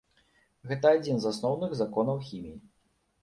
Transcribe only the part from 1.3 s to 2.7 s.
асноўных законаў хіміі.